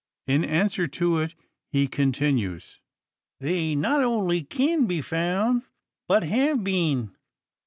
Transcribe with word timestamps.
In 0.25 0.43
answer 0.43 0.87
to 0.87 1.19
it 1.19 1.35
he 1.71 1.87
continues: 1.87 2.79
"They 3.39 3.75
not 3.75 4.03
only 4.03 4.41
kin 4.43 4.87
be 4.87 4.99
foun', 4.99 5.61
but 6.07 6.23
hev 6.23 6.63
been. 6.63 7.15